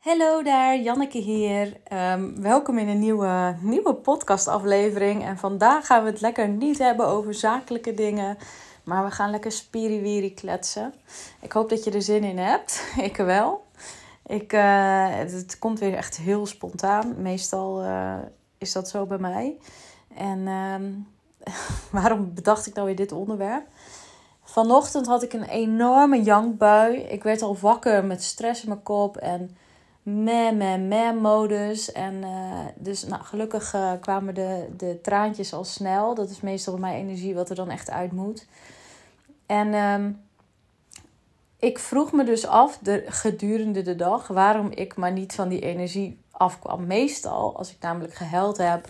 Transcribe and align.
Hallo 0.00 0.42
daar, 0.42 0.78
Janneke 0.78 1.18
hier. 1.18 1.76
Um, 1.92 2.42
welkom 2.42 2.78
in 2.78 2.88
een 2.88 2.98
nieuwe, 2.98 3.56
nieuwe 3.60 3.94
podcastaflevering. 3.94 5.24
En 5.24 5.38
vandaag 5.38 5.86
gaan 5.86 6.04
we 6.04 6.10
het 6.10 6.20
lekker 6.20 6.48
niet 6.48 6.78
hebben 6.78 7.06
over 7.06 7.34
zakelijke 7.34 7.94
dingen, 7.94 8.38
maar 8.84 9.04
we 9.04 9.10
gaan 9.10 9.30
lekker 9.30 9.52
spiriwiri 9.52 10.34
kletsen. 10.34 10.94
Ik 11.40 11.52
hoop 11.52 11.68
dat 11.68 11.84
je 11.84 11.90
er 11.90 12.02
zin 12.02 12.24
in 12.24 12.38
hebt. 12.38 12.84
Ik 13.10 13.16
wel. 13.16 13.64
Ik, 14.26 14.52
uh, 14.52 15.08
het, 15.08 15.58
komt 15.58 15.78
weer 15.78 15.94
echt 15.94 16.16
heel 16.16 16.46
spontaan. 16.46 17.22
Meestal 17.22 17.84
uh, 17.84 18.14
is 18.58 18.72
dat 18.72 18.88
zo 18.88 19.06
bij 19.06 19.18
mij. 19.18 19.56
En 20.14 20.46
um, 20.48 21.06
waarom 22.00 22.34
bedacht 22.34 22.66
ik 22.66 22.74
nou 22.74 22.86
weer 22.86 22.96
dit 22.96 23.12
onderwerp? 23.12 23.66
Vanochtend 24.42 25.06
had 25.06 25.22
ik 25.22 25.32
een 25.32 25.48
enorme 25.48 26.22
jankbui. 26.22 26.96
Ik 26.96 27.22
werd 27.22 27.42
al 27.42 27.56
wakker 27.60 28.04
met 28.04 28.22
stress 28.22 28.62
in 28.62 28.68
mijn 28.68 28.82
kop 28.82 29.16
en 29.16 29.56
meh, 30.02 30.52
meh, 30.52 30.80
meh 30.80 31.12
modus. 31.20 31.92
En 31.92 32.14
uh, 32.14 32.58
dus 32.76 33.04
nou, 33.04 33.22
gelukkig 33.22 33.74
uh, 33.74 33.92
kwamen 34.00 34.34
de, 34.34 34.68
de 34.76 35.00
traantjes 35.02 35.52
al 35.52 35.64
snel. 35.64 36.14
Dat 36.14 36.30
is 36.30 36.40
meestal 36.40 36.76
mijn 36.76 36.96
energie 36.96 37.34
wat 37.34 37.50
er 37.50 37.56
dan 37.56 37.70
echt 37.70 37.90
uit 37.90 38.12
moet. 38.12 38.46
En 39.46 39.74
um, 39.74 40.20
ik 41.58 41.78
vroeg 41.78 42.12
me 42.12 42.24
dus 42.24 42.46
af 42.46 42.78
de, 42.78 43.04
gedurende 43.06 43.82
de 43.82 43.96
dag 43.96 44.26
waarom 44.26 44.70
ik 44.70 44.96
maar 44.96 45.12
niet 45.12 45.34
van 45.34 45.48
die 45.48 45.60
energie 45.60 46.18
afkwam. 46.30 46.86
Meestal, 46.86 47.56
als 47.56 47.70
ik 47.70 47.76
namelijk 47.80 48.14
gehuild 48.14 48.56
heb, 48.56 48.88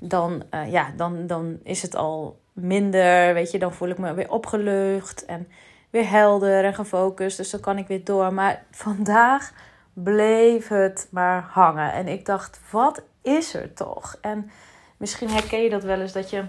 dan, 0.00 0.42
uh, 0.54 0.72
ja, 0.72 0.92
dan, 0.96 1.26
dan 1.26 1.58
is 1.62 1.82
het 1.82 1.94
al 1.94 2.38
minder. 2.52 3.34
Weet 3.34 3.50
je, 3.50 3.58
dan 3.58 3.72
voel 3.72 3.88
ik 3.88 3.98
me 3.98 4.14
weer 4.14 4.30
opgelucht 4.30 5.24
en 5.24 5.48
weer 5.90 6.10
helder 6.10 6.64
en 6.64 6.74
gefocust. 6.74 7.36
Dus 7.36 7.50
dan 7.50 7.60
kan 7.60 7.78
ik 7.78 7.86
weer 7.86 8.04
door. 8.04 8.34
Maar 8.34 8.64
vandaag 8.70 9.52
bleef 9.92 10.68
het 10.68 11.08
maar 11.10 11.42
hangen. 11.42 11.92
En 11.92 12.08
ik 12.08 12.26
dacht, 12.26 12.60
wat 12.70 13.02
is 13.22 13.54
er 13.54 13.74
toch? 13.74 14.18
En 14.20 14.50
misschien 14.96 15.30
herken 15.30 15.62
je 15.62 15.70
dat 15.70 15.82
wel 15.82 16.00
eens 16.00 16.12
dat 16.12 16.30
je 16.30 16.44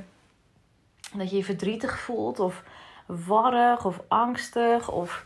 dat 1.14 1.30
je, 1.30 1.38
je 1.38 1.44
verdrietig 1.44 2.00
voelt 2.00 2.40
of 2.40 2.64
warrig 3.06 3.86
of 3.86 4.02
angstig 4.08 4.92
of 4.92 5.26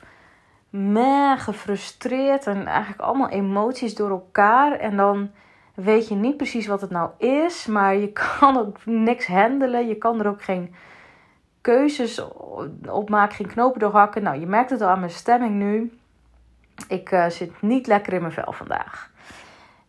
meh, 0.69 1.39
gefrustreerd 1.39 2.47
en 2.47 2.65
eigenlijk 2.67 3.01
allemaal 3.01 3.29
emoties 3.29 3.95
door 3.95 4.09
elkaar. 4.09 4.71
En 4.71 4.97
dan 4.97 5.31
weet 5.75 6.07
je 6.07 6.15
niet 6.15 6.37
precies 6.37 6.67
wat 6.67 6.81
het 6.81 6.89
nou 6.89 7.09
is, 7.17 7.65
maar 7.65 7.95
je 7.95 8.11
kan 8.39 8.57
ook 8.57 8.85
niks 8.85 9.27
handelen. 9.27 9.87
Je 9.87 9.95
kan 9.95 10.19
er 10.19 10.27
ook 10.27 10.43
geen 10.43 10.75
keuzes 11.61 12.21
op 12.89 13.09
maken, 13.09 13.35
geen 13.35 13.47
knopen 13.47 13.79
doorhakken. 13.79 14.23
Nou, 14.23 14.39
je 14.39 14.47
merkt 14.47 14.69
het 14.69 14.81
al 14.81 14.87
aan 14.87 14.99
mijn 14.99 15.11
stemming 15.11 15.53
nu. 15.53 15.97
Ik 16.87 17.11
uh, 17.11 17.29
zit 17.29 17.61
niet 17.61 17.87
lekker 17.87 18.13
in 18.13 18.21
mijn 18.21 18.33
vel 18.33 18.51
vandaag. 18.51 19.11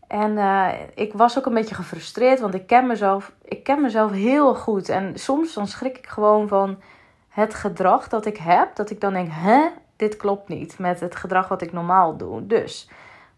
En 0.07 0.33
uh, 0.33 0.69
ik 0.95 1.13
was 1.13 1.39
ook 1.39 1.47
een 1.47 1.55
beetje 1.55 1.75
gefrustreerd, 1.75 2.41
want 2.41 2.55
ik 2.55 2.67
ken, 2.67 2.87
mezelf, 2.87 3.33
ik 3.45 3.63
ken 3.63 3.81
mezelf 3.81 4.11
heel 4.11 4.55
goed. 4.55 4.89
En 4.89 5.19
soms 5.19 5.55
dan 5.55 5.67
schrik 5.67 5.99
ik 5.99 6.07
gewoon 6.07 6.49
van 6.49 6.81
het 7.29 7.55
gedrag 7.55 8.09
dat 8.09 8.27
ik 8.27 8.37
heb. 8.37 8.77
Dat 8.77 8.91
ik 8.91 9.01
dan 9.01 9.13
denk, 9.13 9.29
hè, 9.31 9.69
dit 9.97 10.17
klopt 10.17 10.49
niet 10.49 10.79
met 10.79 11.01
het 11.01 11.17
gedrag 11.17 11.49
wat 11.49 11.63
ik 11.63 11.73
normaal 11.73 12.17
doe. 12.17 12.47
Dus 12.47 12.89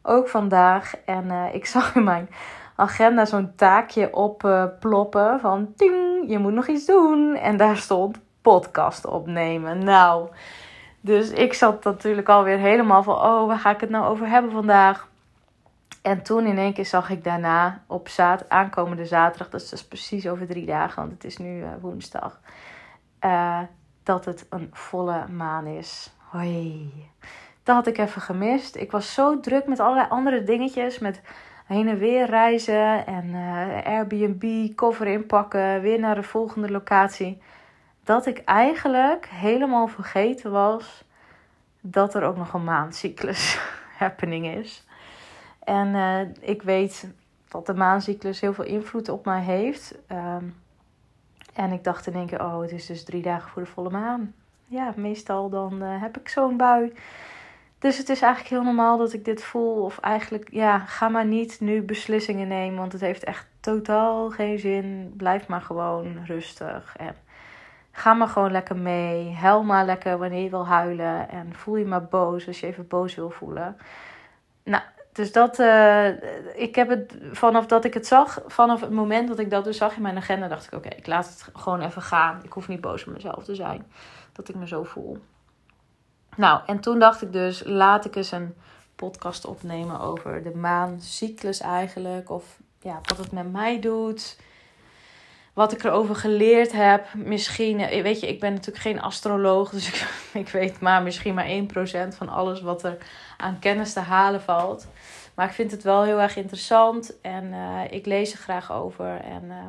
ook 0.03 0.29
vandaag. 0.29 0.95
En 1.05 1.25
uh, 1.25 1.55
ik 1.55 1.67
zag 1.77 1.95
in 1.95 2.05
mijn 2.05 2.29
agenda 2.77 3.25
zo'n 3.25 3.53
taakje 3.57 4.15
opploppen 4.15 5.35
uh, 5.35 5.41
van 5.41 5.73
ting, 5.77 6.25
je 6.27 6.39
moet 6.39 6.53
nog 6.53 6.67
iets 6.67 6.87
doen. 6.87 7.35
En 7.37 7.57
daar 7.57 7.77
stond 7.77 8.19
podcast 8.43 9.07
opnemen. 9.07 9.85
Nou, 9.85 10.29
dus 11.01 11.31
ik 11.31 11.53
zat 11.53 11.85
natuurlijk 11.85 12.29
alweer 12.29 12.59
helemaal 12.59 13.03
van, 13.03 13.15
oh, 13.15 13.47
waar 13.47 13.59
ga 13.59 13.71
ik 13.71 13.81
het 13.81 13.91
nou 13.91 14.07
over 14.07 14.29
hebben 14.29 14.51
vandaag? 14.51 15.09
En 16.03 16.23
toen 16.23 16.47
in 16.47 16.59
één 16.59 16.73
keer 16.73 16.87
zag 16.87 17.11
ik 17.11 17.25
daarna 17.25 17.83
op 17.87 18.09
zaad, 18.09 18.49
aankomende 18.49 19.07
zaterdag, 19.07 19.49
dat 19.49 19.61
is 19.61 19.69
dus 19.69 19.85
precies 19.85 20.29
over 20.29 20.47
drie 20.47 20.67
dagen, 20.67 21.03
want 21.03 21.13
het 21.13 21.25
is 21.25 21.37
nu 21.37 21.61
uh, 21.61 21.69
woensdag, 21.81 22.41
uh, 23.25 23.61
dat 24.03 24.25
het 24.25 24.47
een 24.51 24.71
volle 24.73 25.29
maan 25.29 25.67
is. 25.67 26.13
Hoi. 26.17 26.93
Dat 27.63 27.75
had 27.77 27.87
ik 27.87 27.99
even 27.99 28.21
gemist. 28.21 28.77
Ik 28.77 28.91
was 28.91 29.15
zo 29.15 29.41
druk 29.41 29.67
met 29.67 29.81
allerlei 29.81 30.09
andere 30.09 30.45
dingetjes, 30.45 30.99
met 30.99 31.21
heen 31.67 31.89
en 31.89 31.99
weer 31.99 32.27
reizen 32.27 33.07
en 33.07 33.25
uh, 33.25 33.87
Airbnb, 33.87 34.75
koffer 34.75 35.07
inpakken, 35.07 35.81
weer 35.81 35.99
naar 35.99 36.15
de 36.15 36.23
volgende 36.23 36.71
locatie 36.71 37.43
dat 38.09 38.27
ik 38.27 38.39
eigenlijk 38.45 39.27
helemaal 39.27 39.89
vergeten 39.89 40.51
was 40.51 41.05
dat 41.81 42.15
er 42.15 42.23
ook 42.23 42.37
nog 42.37 42.53
een 42.53 42.65
maancyclus 42.65 43.61
happening 43.99 44.47
is. 44.47 44.87
En 45.65 45.89
uh, 45.89 46.21
ik 46.41 46.63
weet 46.63 47.09
dat 47.49 47.67
de 47.67 47.75
maancyclus 47.75 48.41
heel 48.41 48.55
veel 48.55 48.65
invloed 48.65 49.09
op 49.09 49.25
mij 49.25 49.43
heeft. 49.43 49.95
Um, 50.13 50.57
en 51.55 51.73
ik 51.73 51.85
dacht 51.85 52.07
in 52.07 52.15
één 52.15 52.27
keer, 52.27 52.45
oh, 52.45 52.61
het 52.61 52.73
is 52.73 52.87
dus 52.87 53.05
drie 53.05 53.23
dagen 53.23 53.51
voor 53.51 53.63
de 53.63 53.69
volle 53.69 53.91
maan. 53.91 54.35
Ja, 54.67 54.93
meestal 54.97 55.49
dan 55.49 55.83
uh, 55.83 56.03
heb 56.03 56.19
ik 56.19 56.29
zo'n 56.29 56.57
bui. 56.57 56.93
Dus 57.79 57.99
het 57.99 58.09
is 58.09 58.21
eigenlijk 58.21 58.55
heel 58.55 58.65
normaal 58.65 58.99
dat 58.99 59.13
ik 59.13 59.25
dit 59.25 59.45
voel. 59.45 59.83
Of 59.83 59.99
eigenlijk, 59.99 60.49
ja, 60.53 60.79
ga 60.79 61.09
maar 61.09 61.27
niet 61.27 61.61
nu 61.61 61.83
beslissingen 61.83 62.49
nemen. 62.49 62.79
Want 62.79 62.93
het 62.93 63.01
heeft 63.01 63.25
echt 63.25 63.47
totaal 63.61 64.31
geen 64.31 64.59
zin. 64.59 65.13
Blijf 65.17 65.47
maar 65.47 65.63
gewoon 65.63 66.25
rustig. 66.27 66.97
En 66.97 67.15
Ga 67.99 68.15
maar 68.15 68.29
gewoon 68.29 68.51
lekker 68.51 68.77
mee. 68.77 69.35
Huil 69.35 69.63
maar 69.63 69.85
lekker 69.85 70.19
wanneer 70.19 70.43
je 70.43 70.51
wil 70.51 70.67
huilen. 70.67 71.29
En 71.29 71.55
voel 71.55 71.77
je 71.77 71.85
maar 71.85 72.05
boos 72.05 72.47
als 72.47 72.61
je 72.61 72.67
even 72.67 72.89
boos 72.89 73.15
wil 73.15 73.31
voelen. 73.31 73.77
Nou, 74.63 74.83
dus 75.13 75.33
dat, 75.33 75.59
uh, 75.59 76.09
ik 76.61 76.75
heb 76.75 76.89
het 76.89 77.17
vanaf 77.33 77.67
dat 77.67 77.85
ik 77.85 77.95
het 77.95 78.07
zag, 78.07 78.41
vanaf 78.47 78.81
het 78.81 78.91
moment 78.91 79.29
dat 79.29 79.39
ik 79.39 79.51
dat 79.51 79.65
dus 79.65 79.77
zag 79.77 79.97
in 79.97 80.03
mijn 80.03 80.17
agenda, 80.17 80.49
dacht 80.49 80.67
ik: 80.67 80.73
oké, 80.73 80.89
ik 80.89 81.07
laat 81.07 81.29
het 81.29 81.49
gewoon 81.53 81.81
even 81.81 82.03
gaan. 82.03 82.41
Ik 82.43 82.53
hoef 82.53 82.69
niet 82.69 82.81
boos 82.81 83.07
op 83.07 83.13
mezelf 83.13 83.45
te 83.45 83.55
zijn 83.55 83.87
dat 84.33 84.49
ik 84.49 84.55
me 84.55 84.67
zo 84.67 84.85
voel. 84.85 85.19
Nou, 86.37 86.61
en 86.67 86.81
toen 86.81 86.99
dacht 86.99 87.23
ik 87.23 87.33
dus: 87.33 87.63
laat 87.65 88.05
ik 88.05 88.17
eens 88.17 88.33
een 88.33 88.55
podcast 88.97 89.45
opnemen 89.45 90.01
over 90.01 90.43
de 90.43 90.57
maancyclus 90.57 91.61
eigenlijk. 91.61 92.31
Of 92.31 92.59
ja, 92.81 93.01
wat 93.03 93.19
het 93.19 93.33
met 93.33 93.53
mij 93.53 93.81
doet 93.81 94.37
wat 95.59 95.73
ik 95.73 95.85
erover 95.85 96.17
geleerd 96.17 96.73
heb. 96.73 97.15
Misschien, 97.15 97.81
eh, 97.81 98.03
weet 98.03 98.21
je, 98.21 98.29
ik 98.29 98.41
ben 98.41 98.53
natuurlijk 98.53 98.85
geen 98.85 99.01
astroloog, 99.01 99.71
dus 99.71 99.89
ik, 99.93 100.09
ik 100.33 100.49
weet 100.49 100.81
maar 100.81 101.03
misschien 101.03 101.35
maar 101.35 101.49
1% 102.13 102.17
van 102.17 102.29
alles 102.29 102.61
wat 102.61 102.85
er 102.85 102.97
aan 103.37 103.59
kennis 103.59 103.93
te 103.93 104.01
halen 104.01 104.43
valt. 104.43 104.87
Maar 105.35 105.47
ik 105.47 105.53
vind 105.53 105.71
het 105.71 105.83
wel 105.83 106.03
heel 106.03 106.21
erg 106.21 106.37
interessant 106.37 107.21
en 107.21 107.45
uh, 107.45 107.81
ik 107.91 108.07
lees 108.07 108.33
er 108.33 108.39
graag 108.39 108.73
over. 108.73 109.21
En 109.21 109.45
uh, 109.45 109.65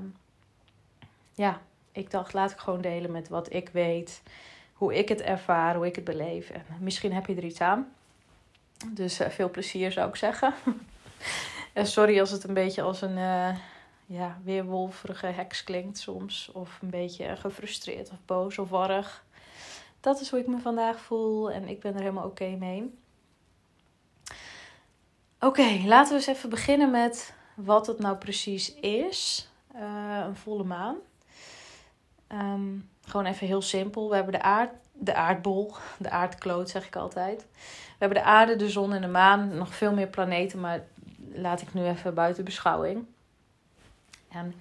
ja, 1.33 1.59
ik 1.91 2.11
dacht, 2.11 2.33
laat 2.33 2.51
ik 2.51 2.57
gewoon 2.57 2.81
delen 2.81 3.11
met 3.11 3.29
wat 3.29 3.53
ik 3.53 3.69
weet, 3.69 4.21
hoe 4.73 4.97
ik 4.97 5.09
het 5.09 5.21
ervaar, 5.21 5.75
hoe 5.75 5.85
ik 5.85 5.95
het 5.95 6.03
beleef. 6.03 6.50
En 6.50 6.66
misschien 6.79 7.13
heb 7.13 7.25
je 7.25 7.35
er 7.35 7.45
iets 7.45 7.61
aan. 7.61 7.88
Dus 8.88 9.21
uh, 9.21 9.27
veel 9.27 9.50
plezier 9.50 9.91
zou 9.91 10.09
ik 10.09 10.16
zeggen. 10.16 10.53
en 11.73 11.88
sorry 11.88 12.19
als 12.19 12.31
het 12.31 12.44
een 12.44 12.53
beetje 12.53 12.81
als 12.81 13.01
een 13.01 13.17
ja, 14.09 14.38
weerwolverige 14.44 15.25
heks 15.25 15.64
klinkt 15.64 15.97
soms. 15.97 16.52
Of 16.53 16.81
een 16.81 16.90
beetje 16.90 17.36
gefrustreerd 17.36 18.09
of 18.09 18.18
boos 18.25 18.58
of 18.58 18.70
warrig. 18.70 19.25
Dat 20.00 20.22
is 20.22 20.30
hoe 20.30 20.40
ik 20.40 20.47
me 20.47 20.58
vandaag 20.58 21.00
voel 21.00 21.52
en 21.52 21.68
ik 21.68 21.80
ben 21.80 21.94
er 21.94 22.00
helemaal 22.00 22.25
oké 22.25 22.50
mee. 22.50 23.00
Oké, 25.40 25.81
laten 25.86 26.09
we 26.09 26.16
eens 26.16 26.28
even 26.28 26.50
beginnen 26.50 26.92
met 26.92 27.34
wat 27.56 27.88
het 27.88 28.00
nou 28.00 28.18
precies 28.18 28.75
is. 28.75 29.50
Uh, 29.75 30.24
een 30.25 30.36
volle 30.36 30.64
maan. 30.64 30.96
Um, 32.31 32.90
gewoon 33.02 33.25
even 33.25 33.48
heel 33.48 33.62
simpel. 33.62 34.09
We 34.09 34.16
hebben 34.16 34.34
de, 34.34 34.42
aard, 34.42 34.72
de 34.92 35.14
aardbol, 35.14 35.74
de 36.00 36.09
aardkloot 36.09 36.69
zeg 36.69 36.86
ik 36.86 36.96
altijd. 36.96 37.46
We 37.52 38.06
hebben 38.06 38.18
de 38.18 38.24
aarde, 38.24 38.56
de 38.56 38.69
zon 38.69 38.94
en 38.94 39.02
de 39.02 39.08
maan. 39.08 39.58
Nog 39.58 39.75
veel 39.75 39.94
meer 39.94 40.08
planeten, 40.08 40.59
maar 40.59 40.83
laat 41.33 41.62
ik 41.62 41.74
nu 41.74 41.86
even 41.86 42.13
buiten 42.13 42.44
beschouwing. 42.44 43.06
En 44.30 44.54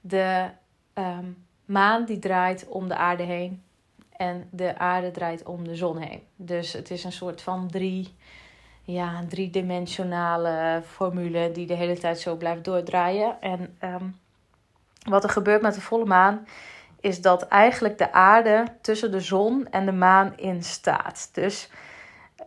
de 0.00 0.48
um, 0.94 1.44
maan 1.64 2.04
die 2.04 2.18
draait 2.18 2.66
om 2.68 2.88
de 2.88 2.96
aarde 2.96 3.22
heen. 3.22 3.62
En 4.16 4.48
de 4.50 4.78
aarde 4.78 5.10
draait 5.10 5.44
om 5.44 5.68
de 5.68 5.76
zon 5.76 5.98
heen. 5.98 6.22
Dus 6.36 6.72
het 6.72 6.90
is 6.90 7.04
een 7.04 7.12
soort 7.12 7.42
van 7.42 7.68
drie, 7.70 8.14
ja, 8.82 9.24
driedimensionale 9.28 10.82
formule 10.86 11.50
die 11.52 11.66
de 11.66 11.74
hele 11.74 11.98
tijd 11.98 12.20
zo 12.20 12.36
blijft 12.36 12.64
doordraaien. 12.64 13.40
En 13.40 13.76
um, 13.84 14.20
wat 15.08 15.24
er 15.24 15.30
gebeurt 15.30 15.62
met 15.62 15.74
de 15.74 15.80
volle 15.80 16.04
maan 16.04 16.46
is 17.00 17.20
dat 17.20 17.48
eigenlijk 17.48 17.98
de 17.98 18.12
aarde 18.12 18.64
tussen 18.80 19.10
de 19.10 19.20
zon 19.20 19.68
en 19.70 19.86
de 19.86 19.92
maan 19.92 20.36
in 20.36 20.62
staat. 20.62 21.28
Dus 21.32 21.68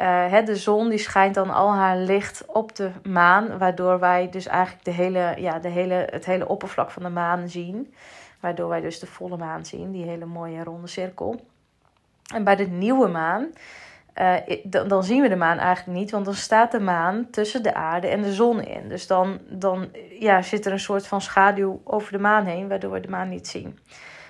uh, 0.02 0.46
de 0.46 0.56
zon 0.56 0.90
die 0.90 0.98
schijnt 0.98 1.36
dan 1.36 1.50
al 1.50 1.74
haar 1.74 1.98
licht 1.98 2.46
op 2.46 2.76
de 2.76 2.92
maan, 3.04 3.58
waardoor 3.58 4.00
wij 4.00 4.30
dus 4.30 4.48
eigenlijk 4.48 4.86
de 4.86 4.92
hele, 4.92 5.34
ja, 5.38 5.60
de 5.60 5.70
hele, 5.70 6.08
het 6.10 6.26
hele 6.26 6.48
oppervlak 6.48 6.92
van 6.92 7.04
de 7.04 7.10
maan 7.10 7.50
zien. 7.50 7.94
Waardoor 8.40 8.70
wij 8.70 8.82
dus 8.82 9.00
de 9.00 9.08
volle 9.08 9.38
maan 9.38 9.66
zien, 9.66 9.92
die 9.92 10.06
hele 10.06 10.26
mooie 10.26 10.64
ronde 10.64 10.88
cirkel. 10.88 11.46
En 12.34 12.44
bij 12.44 12.56
de 12.56 12.68
nieuwe 12.68 13.08
maan 13.08 13.52
dan, 14.64 14.88
dan, 14.88 15.04
zien 15.04 15.22
we 15.22 15.30
de 15.30 15.36
maan 15.36 15.58
eigenlijk 15.58 15.98
niet, 15.98 16.12
want 16.12 16.26
dan 16.26 16.34
staat 16.34 16.72
de 16.72 16.80
maan 16.80 17.30
tussen 17.30 17.64
de 17.64 17.74
aarde 17.74 18.08
en 18.08 18.22
de 18.22 18.34
zon 18.34 18.62
in. 18.62 18.90
Dus 18.90 19.08
dan, 19.08 19.40
dan 19.50 19.90
ja, 20.20 20.42
zit 20.42 20.66
er 20.66 20.72
een 20.72 20.80
soort 20.80 21.08
van 21.08 21.22
schaduw 21.22 21.82
over 21.84 22.12
de 22.12 22.20
maan 22.20 22.46
heen, 22.46 22.68
waardoor 22.68 22.92
we 22.92 23.00
de 23.00 23.10
maan 23.10 23.30
niet 23.30 23.48
zien. 23.48 23.80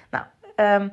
Nou, 0.10 0.26
um, 0.56 0.92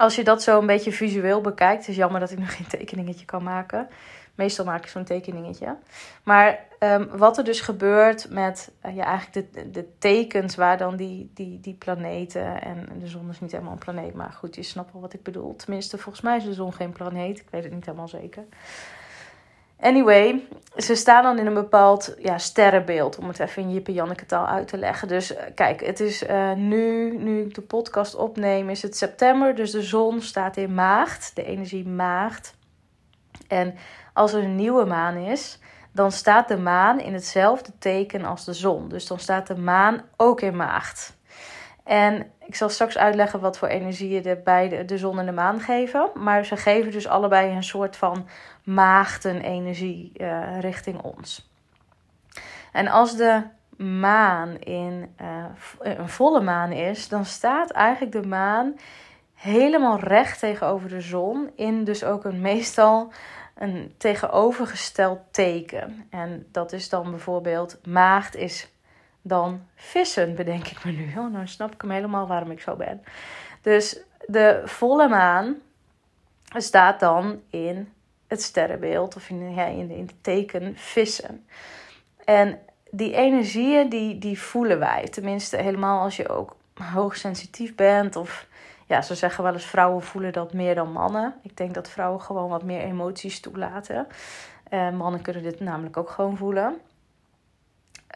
als 0.00 0.14
je 0.16 0.24
dat 0.24 0.42
zo 0.42 0.58
een 0.58 0.66
beetje 0.66 0.92
visueel 0.92 1.40
bekijkt, 1.40 1.88
is 1.88 1.96
jammer 1.96 2.20
dat 2.20 2.30
ik 2.30 2.38
nog 2.38 2.56
geen 2.56 2.66
tekeningetje 2.66 3.24
kan 3.24 3.42
maken. 3.42 3.88
Meestal 4.34 4.64
maak 4.64 4.82
ik 4.82 4.90
zo'n 4.90 5.04
tekeningetje. 5.04 5.76
Maar 6.22 6.58
um, 6.78 7.08
wat 7.08 7.38
er 7.38 7.44
dus 7.44 7.60
gebeurt 7.60 8.30
met 8.30 8.70
uh, 8.86 8.96
ja, 8.96 9.04
eigenlijk 9.04 9.52
de, 9.52 9.70
de 9.70 9.88
tekens 9.98 10.54
waar 10.54 10.78
dan 10.78 10.96
die, 10.96 11.30
die, 11.34 11.60
die 11.60 11.74
planeten. 11.74 12.62
En 12.62 12.88
de 12.98 13.06
zon 13.06 13.30
is 13.30 13.40
niet 13.40 13.52
helemaal 13.52 13.72
een 13.72 13.78
planeet, 13.78 14.14
maar 14.14 14.32
goed, 14.32 14.54
je 14.54 14.62
snapt 14.62 14.92
wel 14.92 15.00
wat 15.00 15.12
ik 15.12 15.22
bedoel. 15.22 15.56
Tenminste, 15.56 15.98
volgens 15.98 16.24
mij 16.24 16.36
is 16.36 16.44
de 16.44 16.54
zon 16.54 16.72
geen 16.72 16.92
planeet. 16.92 17.38
Ik 17.38 17.48
weet 17.50 17.64
het 17.64 17.72
niet 17.72 17.86
helemaal 17.86 18.08
zeker. 18.08 18.44
Anyway, 19.80 20.48
ze 20.76 20.94
staan 20.94 21.22
dan 21.22 21.38
in 21.38 21.46
een 21.46 21.54
bepaald 21.54 22.14
ja, 22.18 22.38
sterrenbeeld, 22.38 23.18
om 23.18 23.28
het 23.28 23.38
even 23.38 23.62
in 23.62 23.72
Jippe 23.72 23.92
Janneke 23.92 24.26
taal 24.26 24.46
uit 24.46 24.68
te 24.68 24.78
leggen. 24.78 25.08
Dus 25.08 25.32
uh, 25.32 25.38
kijk, 25.54 25.86
het 25.86 26.00
is 26.00 26.22
uh, 26.22 26.52
nu, 26.52 27.16
nu 27.18 27.40
ik 27.40 27.54
de 27.54 27.60
podcast 27.60 28.14
opneem, 28.14 28.70
is 28.70 28.82
het 28.82 28.96
september. 28.96 29.54
Dus 29.54 29.70
de 29.70 29.82
zon 29.82 30.20
staat 30.20 30.56
in 30.56 30.74
maagd, 30.74 31.36
de 31.36 31.44
energie 31.44 31.88
maagd. 31.88 32.54
En 33.48 33.74
als 34.12 34.32
er 34.32 34.42
een 34.42 34.56
nieuwe 34.56 34.84
maan 34.84 35.16
is, 35.16 35.58
dan 35.92 36.12
staat 36.12 36.48
de 36.48 36.58
maan 36.58 37.00
in 37.00 37.14
hetzelfde 37.14 37.72
teken 37.78 38.24
als 38.24 38.44
de 38.44 38.52
zon. 38.52 38.88
Dus 38.88 39.06
dan 39.06 39.18
staat 39.18 39.46
de 39.46 39.56
maan 39.56 40.02
ook 40.16 40.40
in 40.40 40.56
maagd. 40.56 41.18
En 41.84 42.30
ik 42.46 42.54
zal 42.54 42.68
straks 42.68 42.98
uitleggen 42.98 43.40
wat 43.40 43.58
voor 43.58 43.68
energieën 43.68 44.22
de 44.22 44.40
beide, 44.44 44.84
de 44.84 44.98
zon 44.98 45.18
en 45.18 45.26
de 45.26 45.32
maan 45.32 45.60
geven. 45.60 46.10
Maar 46.14 46.44
ze 46.44 46.56
geven 46.56 46.92
dus 46.92 47.08
allebei 47.08 47.50
een 47.50 47.62
soort 47.62 47.96
van 47.96 48.28
maagdenenergie 48.64 50.12
uh, 50.16 50.60
richting 50.60 51.00
ons. 51.00 51.50
En 52.72 52.88
als 52.88 53.16
de 53.16 53.42
maan 53.76 54.58
in 54.58 55.14
uh, 55.20 55.44
een 55.78 56.08
volle 56.08 56.40
maan 56.40 56.72
is, 56.72 57.08
dan 57.08 57.24
staat 57.24 57.70
eigenlijk 57.70 58.12
de 58.12 58.28
maan 58.28 58.76
helemaal 59.34 59.98
recht 59.98 60.38
tegenover 60.38 60.88
de 60.88 61.00
zon. 61.00 61.50
In 61.54 61.84
dus 61.84 62.04
ook 62.04 62.24
een 62.24 62.40
meestal 62.40 63.12
een 63.54 63.94
tegenovergesteld 63.96 65.18
teken. 65.30 66.06
En 66.10 66.46
dat 66.52 66.72
is 66.72 66.88
dan 66.88 67.10
bijvoorbeeld 67.10 67.78
maagd 67.86 68.36
is 68.36 68.68
dan 69.22 69.66
vissen, 69.74 70.34
bedenk 70.34 70.66
ik 70.66 70.84
me 70.84 70.90
nu. 70.90 71.12
Oh, 71.18 71.32
nou 71.32 71.46
snap 71.46 71.72
ik 71.72 71.80
hem 71.80 71.90
helemaal 71.90 72.26
waarom 72.26 72.50
ik 72.50 72.60
zo 72.60 72.76
ben. 72.76 73.04
Dus 73.62 74.00
de 74.26 74.62
volle 74.64 75.08
maan 75.08 75.56
staat 76.56 77.00
dan 77.00 77.40
in 77.50 77.92
het 78.26 78.42
sterrenbeeld 78.42 79.16
of 79.16 79.30
in, 79.30 79.54
ja, 79.54 79.64
in, 79.64 79.90
in 79.90 80.06
het 80.06 80.22
teken 80.22 80.76
vissen. 80.76 81.46
En 82.24 82.58
die 82.90 83.14
energieën 83.14 83.88
die, 83.88 84.18
die 84.18 84.40
voelen 84.40 84.78
wij. 84.78 85.08
Tenminste, 85.10 85.56
helemaal 85.56 86.02
als 86.02 86.16
je 86.16 86.28
ook 86.28 86.56
hoogsensitief 86.74 87.74
bent. 87.74 88.16
Of 88.16 88.46
ja, 88.86 89.02
ze 89.02 89.14
zeggen 89.14 89.44
wel 89.44 89.52
eens 89.52 89.64
vrouwen 89.64 90.02
voelen 90.02 90.32
dat 90.32 90.52
meer 90.52 90.74
dan 90.74 90.92
mannen. 90.92 91.34
Ik 91.42 91.56
denk 91.56 91.74
dat 91.74 91.90
vrouwen 91.90 92.20
gewoon 92.20 92.48
wat 92.48 92.62
meer 92.62 92.80
emoties 92.80 93.40
toelaten. 93.40 94.06
Uh, 94.70 94.90
mannen 94.90 95.22
kunnen 95.22 95.42
dit 95.42 95.60
namelijk 95.60 95.96
ook 95.96 96.10
gewoon 96.10 96.36
voelen. 96.36 96.80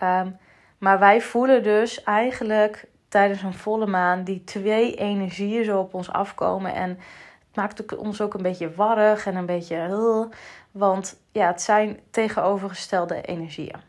Um, 0.02 0.36
maar 0.84 0.98
wij 0.98 1.20
voelen 1.20 1.62
dus 1.62 2.02
eigenlijk 2.02 2.86
tijdens 3.08 3.42
een 3.42 3.54
volle 3.54 3.86
maan 3.86 4.24
die 4.24 4.44
twee 4.44 4.94
energieën 4.94 5.64
zo 5.64 5.80
op 5.80 5.94
ons 5.94 6.10
afkomen. 6.10 6.74
En 6.74 6.88
het 6.88 7.54
maakt 7.54 7.96
ons 7.96 8.20
ook 8.20 8.34
een 8.34 8.42
beetje 8.42 8.74
warrig 8.74 9.26
en 9.26 9.36
een 9.36 9.46
beetje. 9.46 10.28
want 10.70 11.20
ja, 11.32 11.46
het 11.46 11.62
zijn 11.62 12.00
tegenovergestelde 12.10 13.20
energieën. 13.20 13.80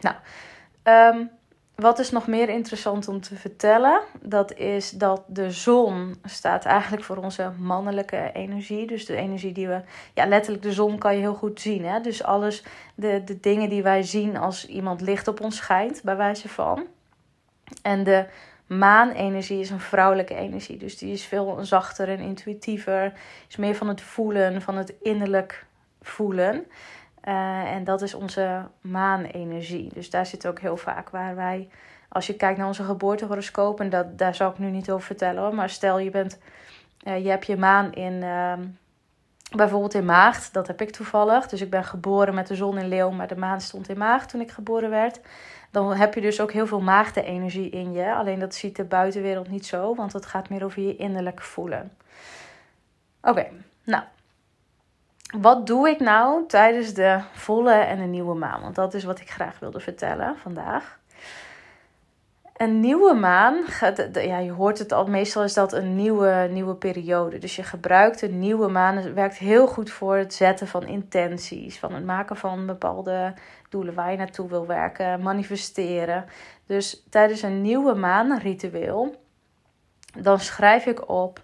Nou, 0.00 0.16
um, 1.14 1.30
wat 1.82 1.98
is 1.98 2.10
nog 2.10 2.26
meer 2.26 2.48
interessant 2.48 3.08
om 3.08 3.20
te 3.20 3.34
vertellen? 3.34 4.00
Dat 4.20 4.54
is 4.54 4.90
dat 4.90 5.22
de 5.26 5.50
zon 5.50 6.14
staat 6.24 6.64
eigenlijk 6.64 7.04
voor 7.04 7.16
onze 7.16 7.52
mannelijke 7.58 8.30
energie. 8.32 8.86
Dus 8.86 9.06
de 9.06 9.16
energie 9.16 9.52
die 9.52 9.68
we. 9.68 9.80
Ja, 10.14 10.26
letterlijk, 10.26 10.62
de 10.62 10.72
zon 10.72 10.98
kan 10.98 11.14
je 11.14 11.20
heel 11.20 11.34
goed 11.34 11.60
zien. 11.60 11.84
Hè? 11.84 12.00
Dus 12.00 12.22
alles, 12.22 12.64
de, 12.94 13.22
de 13.24 13.40
dingen 13.40 13.68
die 13.68 13.82
wij 13.82 14.02
zien 14.02 14.36
als 14.36 14.66
iemand 14.66 15.00
licht 15.00 15.28
op 15.28 15.40
ons 15.40 15.56
schijnt, 15.56 16.02
bij 16.02 16.16
wijze 16.16 16.48
van. 16.48 16.86
En 17.82 18.04
de 18.04 18.26
maanenergie 18.66 19.60
is 19.60 19.70
een 19.70 19.80
vrouwelijke 19.80 20.34
energie. 20.34 20.76
Dus 20.76 20.98
die 20.98 21.12
is 21.12 21.24
veel 21.24 21.58
zachter 21.60 22.08
en 22.08 22.18
intuïtiever. 22.18 23.12
Is 23.48 23.56
meer 23.56 23.74
van 23.74 23.88
het 23.88 24.00
voelen, 24.00 24.62
van 24.62 24.76
het 24.76 24.94
innerlijk 25.02 25.66
voelen. 26.00 26.66
Uh, 27.28 27.72
en 27.72 27.84
dat 27.84 28.02
is 28.02 28.14
onze 28.14 28.62
maanenergie. 28.80 29.90
Dus 29.94 30.10
daar 30.10 30.26
zit 30.26 30.46
ook 30.46 30.60
heel 30.60 30.76
vaak 30.76 31.10
waar 31.10 31.36
wij, 31.36 31.68
als 32.08 32.26
je 32.26 32.36
kijkt 32.36 32.58
naar 32.58 32.66
onze 32.66 32.84
geboortehoroscoop, 32.84 33.80
en 33.80 33.90
dat, 33.90 34.18
daar 34.18 34.34
zal 34.34 34.50
ik 34.50 34.58
nu 34.58 34.70
niet 34.70 34.90
over 34.90 35.06
vertellen 35.06 35.42
hoor, 35.42 35.54
maar 35.54 35.70
stel 35.70 35.98
je 35.98 36.10
bent, 36.10 36.38
uh, 37.04 37.24
je 37.24 37.28
hebt 37.28 37.46
je 37.46 37.56
maan 37.56 37.92
in, 37.92 38.12
uh, 38.12 38.52
bijvoorbeeld 39.56 39.94
in 39.94 40.04
maagd, 40.04 40.52
dat 40.52 40.66
heb 40.66 40.80
ik 40.80 40.90
toevallig. 40.90 41.48
Dus 41.48 41.60
ik 41.60 41.70
ben 41.70 41.84
geboren 41.84 42.34
met 42.34 42.46
de 42.46 42.54
zon 42.54 42.78
in 42.78 42.88
leeuw, 42.88 43.10
maar 43.10 43.28
de 43.28 43.36
maan 43.36 43.60
stond 43.60 43.88
in 43.88 43.98
maagd 43.98 44.28
toen 44.28 44.40
ik 44.40 44.50
geboren 44.50 44.90
werd. 44.90 45.20
Dan 45.70 45.94
heb 45.94 46.14
je 46.14 46.20
dus 46.20 46.40
ook 46.40 46.52
heel 46.52 46.66
veel 46.66 46.80
maagdenergie 46.80 47.70
in 47.70 47.92
je. 47.92 48.14
Alleen 48.14 48.38
dat 48.38 48.54
ziet 48.54 48.76
de 48.76 48.84
buitenwereld 48.84 49.48
niet 49.48 49.66
zo, 49.66 49.94
want 49.94 50.12
het 50.12 50.26
gaat 50.26 50.48
meer 50.48 50.64
over 50.64 50.82
je 50.82 50.96
innerlijk 50.96 51.42
voelen. 51.42 51.92
Oké, 53.22 53.46
nou, 53.84 54.02
wat 55.40 55.66
doe 55.66 55.88
ik 55.88 56.00
nou 56.00 56.46
tijdens 56.46 56.94
de 56.94 57.20
volle 57.32 57.74
en 57.74 57.98
de 57.98 58.04
nieuwe 58.04 58.34
maan? 58.34 58.60
Want 58.60 58.74
dat 58.74 58.94
is 58.94 59.04
wat 59.04 59.20
ik 59.20 59.30
graag 59.30 59.58
wilde 59.58 59.80
vertellen 59.80 60.36
vandaag. 60.36 61.00
Een 62.56 62.80
nieuwe 62.80 63.14
maan, 63.14 63.64
ja, 64.12 64.38
je 64.38 64.50
hoort 64.50 64.78
het 64.78 64.92
al, 64.92 65.06
meestal 65.06 65.44
is 65.44 65.54
dat 65.54 65.72
een 65.72 65.96
nieuwe, 65.96 66.48
nieuwe 66.50 66.74
periode. 66.74 67.38
Dus 67.38 67.56
je 67.56 67.62
gebruikt 67.62 68.22
een 68.22 68.38
nieuwe 68.38 68.68
maan. 68.68 68.96
Het 68.96 69.12
werkt 69.12 69.38
heel 69.38 69.66
goed 69.66 69.90
voor 69.90 70.16
het 70.16 70.34
zetten 70.34 70.66
van 70.66 70.86
intenties, 70.86 71.78
van 71.78 71.94
het 71.94 72.04
maken 72.04 72.36
van 72.36 72.66
bepaalde 72.66 73.34
doelen 73.68 73.94
waar 73.94 74.10
je 74.10 74.16
naartoe 74.16 74.48
wil 74.48 74.66
werken, 74.66 75.22
manifesteren. 75.22 76.24
Dus 76.66 77.06
tijdens 77.10 77.42
een 77.42 77.62
nieuwe 77.62 77.94
maanritueel, 77.94 79.14
dan 80.18 80.40
schrijf 80.40 80.86
ik 80.86 81.08
op 81.08 81.42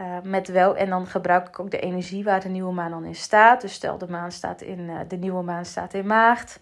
uh, 0.00 0.16
met 0.22 0.48
wel, 0.48 0.76
en 0.76 0.88
dan 0.88 1.06
gebruik 1.06 1.48
ik 1.48 1.60
ook 1.60 1.70
de 1.70 1.80
energie 1.80 2.24
waar 2.24 2.40
de 2.40 2.48
nieuwe 2.48 2.72
maan 2.72 2.90
dan 2.90 3.04
in 3.04 3.14
staat. 3.14 3.60
Dus 3.60 3.72
stel 3.72 3.98
de 3.98 4.08
maan 4.08 4.32
staat 4.32 4.60
in, 4.60 4.78
uh, 4.78 4.98
de 5.08 5.16
nieuwe 5.16 5.42
maan 5.42 5.64
staat 5.64 5.94
in 5.94 6.06
maagd. 6.06 6.60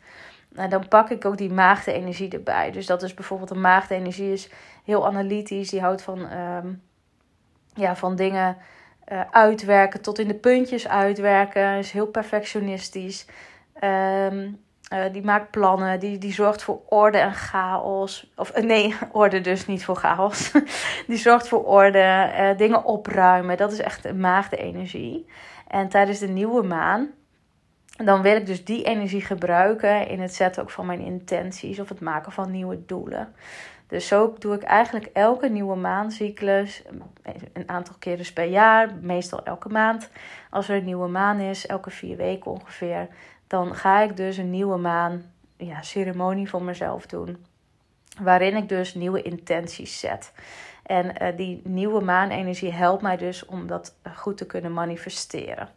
Uh, 0.53 0.69
dan 0.69 0.89
pak 0.89 1.11
ik 1.11 1.25
ook 1.25 1.37
die 1.37 1.53
maagdenergie 1.53 2.31
erbij. 2.31 2.71
Dus 2.71 2.87
dat 2.87 3.03
is 3.03 3.15
bijvoorbeeld 3.15 3.51
een 3.51 3.61
maagdenergie 3.61 4.33
is 4.33 4.51
heel 4.85 5.07
analytisch. 5.07 5.71
Die 5.71 5.81
houdt 5.81 6.03
van, 6.03 6.33
um, 6.33 6.83
ja, 7.75 7.97
van 7.97 8.17
dingen 8.17 8.57
uitwerken 9.31 10.03
tot 10.03 10.19
in 10.19 10.29
de 10.29 10.35
puntjes 10.35 10.89
uitwerken. 10.89 11.79
Is 11.79 11.91
heel 11.91 12.07
perfectionistisch. 12.07 13.27
Um, 13.83 14.65
uh, 14.93 15.13
die 15.13 15.25
maakt 15.25 15.51
plannen, 15.51 16.01
die, 16.01 16.19
die 16.19 16.33
zorgt 16.33 16.63
voor 16.63 16.81
orde 16.89 17.19
en 17.19 17.35
chaos. 17.35 18.33
Of 18.37 18.59
uh, 18.59 18.65
nee, 18.65 18.95
orde 19.13 19.41
dus 19.41 19.67
niet 19.67 19.85
voor 19.85 19.97
chaos. 19.97 20.53
die 21.07 21.17
zorgt 21.17 21.49
voor 21.49 21.65
orde, 21.65 22.33
uh, 22.39 22.57
dingen 22.57 22.85
opruimen. 22.85 23.57
Dat 23.57 23.73
is 23.73 23.81
echt 23.81 24.05
een 24.05 24.21
maagde-energie. 24.21 25.27
En 25.69 25.89
tijdens 25.89 26.19
de 26.19 26.29
nieuwe 26.29 26.63
maan, 26.63 27.11
dan 28.05 28.23
wil 28.23 28.37
ik 28.37 28.47
dus 28.47 28.65
die 28.65 28.85
energie 28.85 29.21
gebruiken 29.21 30.09
in 30.09 30.21
het 30.21 30.35
zetten 30.35 30.63
ook 30.63 30.71
van 30.71 30.87
mijn 30.87 31.01
intenties 31.01 31.81
of 31.81 31.89
het 31.89 32.01
maken 32.01 32.33
van 32.33 32.51
nieuwe 32.51 32.85
doelen. 32.87 33.35
Dus 33.87 34.07
zo 34.07 34.35
doe 34.39 34.55
ik 34.55 34.63
eigenlijk 34.63 35.07
elke 35.13 35.49
nieuwe 35.49 35.77
maancyclus, 35.77 36.83
een 37.53 37.69
aantal 37.69 37.95
keren 37.99 38.33
per 38.33 38.45
jaar, 38.45 38.95
meestal 39.01 39.45
elke 39.45 39.69
maand. 39.69 40.11
Als 40.51 40.69
er 40.69 40.77
een 40.77 40.85
nieuwe 40.85 41.09
maan 41.09 41.41
is, 41.41 41.67
elke 41.67 41.91
vier 41.91 42.17
weken 42.17 42.51
ongeveer, 42.51 43.09
dan 43.47 43.75
ga 43.75 44.01
ik 44.01 44.17
dus 44.17 44.37
een 44.37 44.51
nieuwe 44.51 44.77
maan 44.77 45.23
ja, 45.57 45.83
ceremonie 45.83 46.49
voor 46.49 46.63
mezelf 46.63 47.07
doen. 47.07 47.47
Waarin 48.21 48.57
ik 48.57 48.69
dus 48.69 48.95
nieuwe 48.95 49.23
intenties 49.23 50.01
zet. 50.01 50.33
En 50.83 51.23
uh, 51.23 51.37
die 51.37 51.61
nieuwe 51.65 52.05
maanenergie 52.05 52.73
helpt 52.73 53.03
mij 53.03 53.17
dus 53.17 53.45
om 53.47 53.67
dat 53.67 53.95
goed 54.15 54.37
te 54.37 54.47
kunnen 54.47 54.73
manifesteren. 54.73 55.69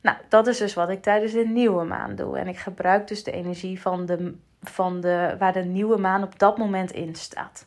Nou, 0.00 0.16
dat 0.28 0.46
is 0.46 0.58
dus 0.58 0.74
wat 0.74 0.88
ik 0.88 1.02
tijdens 1.02 1.32
de 1.32 1.46
nieuwe 1.46 1.84
maan 1.84 2.14
doe. 2.14 2.38
En 2.38 2.48
ik 2.48 2.58
gebruik 2.58 3.08
dus 3.08 3.24
de 3.24 3.32
energie 3.32 3.80
van 3.80 4.06
de, 4.06 4.34
van 4.62 5.00
de, 5.00 5.36
waar 5.38 5.52
de 5.52 5.64
nieuwe 5.64 5.98
maan 5.98 6.22
op 6.22 6.38
dat 6.38 6.58
moment 6.58 6.90
in 6.90 7.14
staat. 7.14 7.66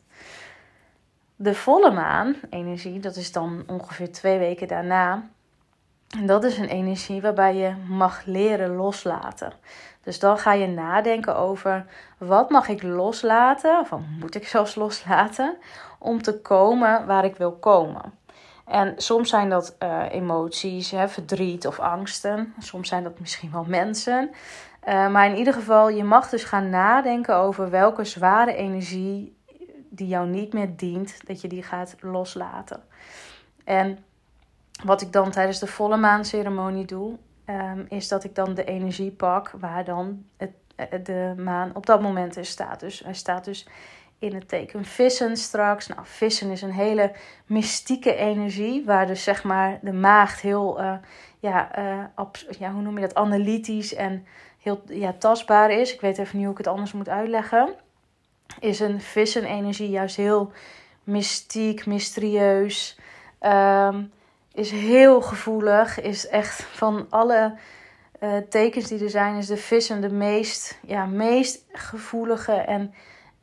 De 1.35 1.53
volle 1.53 1.91
maan 1.91 2.35
energie, 2.49 2.99
dat 2.99 3.15
is 3.15 3.31
dan 3.31 3.63
ongeveer 3.67 4.11
twee 4.11 4.37
weken 4.37 4.67
daarna, 4.67 5.29
en 6.17 6.25
dat 6.25 6.43
is 6.43 6.57
een 6.57 6.69
energie 6.69 7.21
waarbij 7.21 7.55
je 7.55 7.73
mag 7.87 8.25
leren 8.25 8.75
loslaten. 8.75 9.53
Dus 10.03 10.19
dan 10.19 10.37
ga 10.37 10.53
je 10.53 10.67
nadenken 10.67 11.37
over 11.37 11.85
wat 12.17 12.49
mag 12.49 12.67
ik 12.67 12.83
loslaten, 12.83 13.79
of 13.79 13.91
moet 14.19 14.35
ik 14.35 14.47
zelfs 14.47 14.75
loslaten, 14.75 15.57
om 15.99 16.21
te 16.21 16.41
komen 16.41 17.05
waar 17.05 17.25
ik 17.25 17.35
wil 17.35 17.51
komen. 17.51 18.13
En 18.65 18.93
soms 18.97 19.29
zijn 19.29 19.49
dat 19.49 19.75
uh, 19.83 20.03
emoties, 20.11 20.91
hè, 20.91 21.07
verdriet 21.09 21.67
of 21.67 21.79
angsten. 21.79 22.53
Soms 22.59 22.89
zijn 22.89 23.03
dat 23.03 23.19
misschien 23.19 23.51
wel 23.51 23.65
mensen. 23.67 24.29
Uh, 24.87 25.07
maar 25.07 25.25
in 25.25 25.35
ieder 25.35 25.53
geval, 25.53 25.89
je 25.89 26.03
mag 26.03 26.29
dus 26.29 26.43
gaan 26.43 26.69
nadenken 26.69 27.35
over 27.35 27.69
welke 27.69 28.03
zware 28.03 28.55
energie 28.55 29.37
die 29.89 30.07
jou 30.07 30.27
niet 30.27 30.53
meer 30.53 30.75
dient, 30.75 31.27
dat 31.27 31.41
je 31.41 31.47
die 31.47 31.63
gaat 31.63 31.95
loslaten. 31.99 32.83
En 33.63 34.05
wat 34.83 35.01
ik 35.01 35.11
dan 35.11 35.31
tijdens 35.31 35.59
de 35.59 35.67
volle 35.67 35.97
maanceremonie 35.97 36.85
doe, 36.85 37.17
um, 37.45 37.85
is 37.89 38.07
dat 38.07 38.23
ik 38.23 38.35
dan 38.35 38.53
de 38.53 38.63
energie 38.63 39.11
pak 39.11 39.51
waar 39.59 39.83
dan 39.83 40.25
het, 40.37 40.51
de 41.05 41.33
maan 41.37 41.75
op 41.75 41.85
dat 41.85 42.01
moment 42.01 42.37
in 42.37 42.45
staat. 42.45 42.79
Dus 42.79 42.99
hij 42.99 43.13
staat 43.13 43.45
dus 43.45 43.67
in 44.19 44.35
het 44.35 44.47
teken 44.47 44.85
vissen 44.85 45.37
straks. 45.37 45.87
Nou, 45.87 45.99
vissen 46.03 46.49
is 46.49 46.61
een 46.61 46.71
hele 46.71 47.11
mystieke 47.45 48.15
energie, 48.15 48.85
waar 48.85 49.07
dus 49.07 49.23
zeg 49.23 49.43
maar 49.43 49.79
de 49.81 49.93
maagd 49.93 50.41
heel, 50.41 50.81
uh, 50.81 50.93
ja, 51.39 51.79
uh, 51.79 52.25
ja, 52.59 52.71
hoe 52.71 52.81
noem 52.81 52.95
je 52.95 53.01
dat, 53.01 53.15
analytisch 53.15 53.93
en 53.93 54.25
heel 54.59 54.81
ja, 54.87 55.13
tastbaar 55.13 55.71
is. 55.71 55.93
Ik 55.93 56.01
weet 56.01 56.17
even 56.17 56.35
niet 56.35 56.45
hoe 56.45 56.53
ik 56.53 56.65
het 56.65 56.67
anders 56.67 56.93
moet 56.93 57.09
uitleggen. 57.09 57.73
Is 58.59 58.79
een 58.79 59.01
vissen-energie 59.01 59.89
juist 59.89 60.15
heel 60.15 60.51
mystiek, 61.03 61.85
mysterieus. 61.85 62.99
Um, 63.41 64.11
is 64.55 64.71
heel 64.71 65.21
gevoelig. 65.21 66.01
Is 66.01 66.27
echt 66.27 66.63
van 66.63 67.07
alle 67.09 67.53
uh, 68.19 68.37
tekens 68.49 68.87
die 68.87 69.03
er 69.03 69.09
zijn, 69.09 69.35
is 69.35 69.47
de 69.47 69.57
vissen 69.57 70.01
de 70.01 70.09
meest, 70.09 70.79
ja, 70.81 71.05
meest 71.05 71.65
gevoelige 71.71 72.53
en 72.53 72.93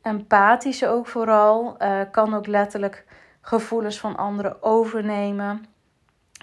empathische 0.01 0.87
ook 0.87 1.07
vooral. 1.07 1.75
Uh, 1.79 2.01
kan 2.11 2.33
ook 2.33 2.47
letterlijk 2.47 3.05
gevoelens 3.41 3.99
van 3.99 4.15
anderen 4.15 4.63
overnemen. 4.63 5.65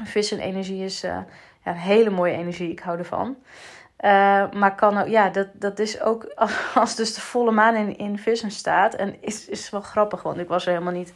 Vissen-energie 0.04 0.84
is 0.84 1.04
uh, 1.04 1.10
ja, 1.64 1.70
een 1.70 1.76
hele 1.76 2.10
mooie 2.10 2.34
energie. 2.34 2.70
Ik 2.70 2.80
hou 2.80 2.98
ervan. 2.98 3.36
Maar 4.52 4.74
kan 4.74 4.98
ook, 4.98 5.06
ja, 5.06 5.28
dat, 5.28 5.48
dat 5.52 5.78
is 5.78 6.00
ook 6.00 6.24
als 6.74 6.96
dus 6.96 7.14
de 7.14 7.20
volle 7.20 7.50
maan 7.50 7.74
in, 7.74 7.96
in 7.96 8.18
vissen 8.18 8.50
staat. 8.50 8.94
En 8.94 9.22
is, 9.22 9.48
is 9.48 9.70
wel 9.70 9.80
grappig, 9.80 10.22
want 10.22 10.38
ik 10.38 10.48
was 10.48 10.66
er 10.66 10.72
helemaal 10.72 10.92
niet 10.92 11.12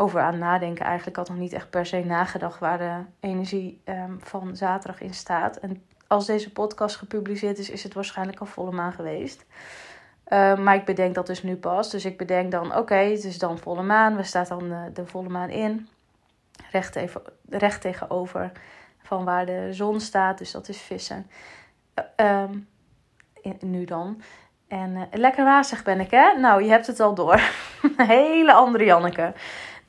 over 0.00 0.20
aan 0.20 0.38
nadenken. 0.38 0.84
Eigenlijk 0.84 1.16
had 1.16 1.28
nog 1.28 1.38
niet 1.38 1.52
echt 1.52 1.70
per 1.70 1.86
se 1.86 2.04
nagedacht 2.04 2.58
waar 2.58 2.78
de 2.78 2.96
energie 3.20 3.82
um, 3.84 4.18
van 4.22 4.56
zaterdag 4.56 5.00
in 5.00 5.14
staat. 5.14 5.56
En 5.56 5.82
als 6.06 6.26
deze 6.26 6.52
podcast 6.52 6.96
gepubliceerd 6.96 7.58
is, 7.58 7.70
is 7.70 7.82
het 7.82 7.94
waarschijnlijk 7.94 8.40
al 8.40 8.46
volle 8.46 8.72
maan 8.72 8.92
geweest. 8.92 9.46
Uh, 10.28 10.58
maar 10.58 10.74
ik 10.74 10.84
bedenk 10.84 11.14
dat 11.14 11.26
dus 11.26 11.42
nu 11.42 11.56
pas. 11.56 11.90
Dus 11.90 12.04
ik 12.04 12.18
bedenk 12.18 12.50
dan, 12.50 12.76
oké, 12.76 12.94
het 12.94 13.24
is 13.24 13.38
dan 13.38 13.58
volle 13.58 13.82
maan. 13.82 14.16
We 14.16 14.22
staat 14.22 14.48
dan 14.48 14.68
de, 14.68 14.90
de 14.92 15.06
volle 15.06 15.28
maan 15.28 15.48
in. 15.48 15.88
Recht, 16.70 16.96
even, 16.96 17.22
recht 17.48 17.80
tegenover 17.80 18.52
van 19.02 19.24
waar 19.24 19.46
de 19.46 19.68
zon 19.70 20.00
staat. 20.00 20.38
Dus 20.38 20.50
dat 20.50 20.68
is 20.68 20.80
vissen. 20.80 21.30
Um, 22.16 22.68
nu 23.60 23.84
dan. 23.84 24.22
En 24.68 24.90
uh, 24.90 25.02
lekker 25.10 25.44
wazig 25.44 25.82
ben 25.82 26.00
ik, 26.00 26.10
hè? 26.10 26.32
Nou, 26.38 26.62
je 26.62 26.70
hebt 26.70 26.86
het 26.86 27.00
al 27.00 27.14
door. 27.14 27.40
Hele 27.96 28.52
andere 28.52 28.84
Janneke. 28.84 29.32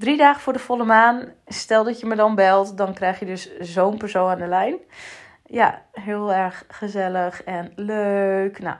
Drie 0.01 0.17
dagen 0.17 0.41
voor 0.41 0.53
de 0.53 0.59
volle 0.59 0.83
maan. 0.83 1.33
Stel 1.47 1.83
dat 1.83 1.99
je 1.99 2.05
me 2.05 2.15
dan 2.15 2.35
belt, 2.35 2.77
dan 2.77 2.93
krijg 2.93 3.19
je 3.19 3.25
dus 3.25 3.57
zo'n 3.59 3.97
persoon 3.97 4.29
aan 4.29 4.37
de 4.37 4.47
lijn. 4.47 4.75
Ja, 5.45 5.81
heel 5.91 6.33
erg 6.33 6.63
gezellig 6.67 7.43
en 7.43 7.71
leuk. 7.75 8.59
Nou, 8.59 8.75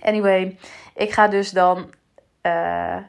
anyway, 0.00 0.58
ik 0.94 1.12
ga 1.12 1.28
dus 1.28 1.50
dan 1.50 1.90
uh, 2.42 2.96
uh, 2.96 3.00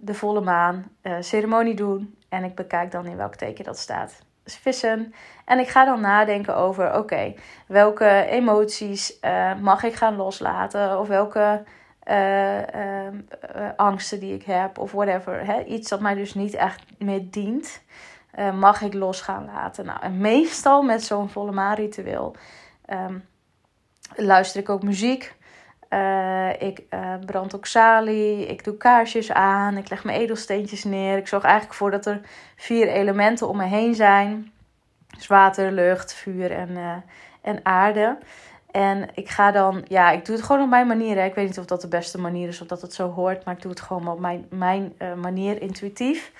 de 0.00 0.14
volle 0.14 0.40
maan 0.40 0.84
ceremonie 1.20 1.74
doen. 1.74 2.18
En 2.28 2.44
ik 2.44 2.54
bekijk 2.54 2.90
dan 2.90 3.06
in 3.06 3.16
welk 3.16 3.34
teken 3.34 3.64
dat 3.64 3.78
staat 3.78 4.22
vissen. 4.44 5.14
En 5.44 5.58
ik 5.58 5.68
ga 5.68 5.84
dan 5.84 6.00
nadenken 6.00 6.56
over: 6.56 6.96
oké, 6.96 7.34
welke 7.66 8.26
emoties 8.28 9.18
mag 9.60 9.82
ik 9.82 9.94
gaan 9.94 10.16
loslaten? 10.16 10.98
Of 10.98 11.08
welke 11.08 11.62
uh, 12.08 12.58
uh, 12.58 13.16
angsten 13.76 14.20
die 14.20 14.34
ik 14.34 14.42
heb, 14.42 14.78
of 14.78 14.92
whatever. 14.92 15.46
Hè? 15.46 15.62
Iets 15.64 15.88
dat 15.88 16.00
mij 16.00 16.14
dus 16.14 16.34
niet 16.34 16.54
echt 16.54 16.84
meer 16.98 17.30
dient, 17.30 17.82
mag 18.54 18.82
ik 18.82 18.94
los 18.94 19.20
gaan 19.20 19.44
laten. 19.44 19.84
Nou, 19.84 20.00
en 20.02 20.18
meestal 20.18 20.82
met 20.82 21.04
zo'n 21.04 21.28
volle 21.28 21.52
maan 21.52 21.74
ritueel 21.74 22.36
um, 22.90 23.24
luister 24.14 24.60
ik 24.60 24.68
ook 24.68 24.82
muziek. 24.82 25.34
ik 26.58 26.82
brand 27.26 27.54
ook 27.54 27.66
salie. 27.66 28.46
Ik 28.46 28.64
doe 28.64 28.76
kaarsjes 28.76 29.32
aan. 29.32 29.76
Ik 29.76 29.88
leg 29.88 30.04
mijn 30.04 30.20
edelsteentjes 30.20 30.84
neer. 30.84 31.16
Ik 31.16 31.28
zorg 31.28 31.44
eigenlijk 31.44 31.74
voor 31.74 31.90
dat 31.90 32.06
er 32.06 32.20
vier 32.56 32.88
elementen 32.88 33.48
om 33.48 33.56
me 33.56 33.64
heen 33.64 33.94
zijn: 33.94 34.52
dus 35.16 35.26
water, 35.26 35.72
lucht, 35.72 36.14
vuur 36.14 36.50
en, 36.50 37.04
en 37.42 37.60
aarde. 37.62 38.18
En 38.74 39.08
ik 39.14 39.28
ga 39.28 39.50
dan, 39.50 39.84
ja, 39.88 40.10
ik 40.10 40.24
doe 40.24 40.36
het 40.36 40.44
gewoon 40.44 40.62
op 40.62 40.68
mijn 40.68 40.86
manier. 40.86 41.16
Hè. 41.16 41.24
Ik 41.24 41.34
weet 41.34 41.46
niet 41.46 41.58
of 41.58 41.64
dat 41.64 41.80
de 41.80 41.88
beste 41.88 42.20
manier 42.20 42.48
is 42.48 42.60
of 42.60 42.66
dat 42.66 42.82
het 42.82 42.94
zo 42.94 43.10
hoort, 43.10 43.44
maar 43.44 43.54
ik 43.54 43.62
doe 43.62 43.70
het 43.70 43.80
gewoon 43.80 44.08
op 44.08 44.20
mijn, 44.20 44.46
mijn 44.50 44.92
uh, 44.98 45.14
manier, 45.14 45.62
intuïtief. 45.62 46.32